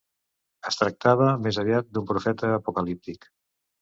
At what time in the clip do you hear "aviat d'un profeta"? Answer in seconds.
1.65-2.51